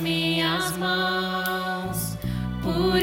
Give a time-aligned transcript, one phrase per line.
[0.00, 2.16] minhas mãos.
[2.62, 3.02] Por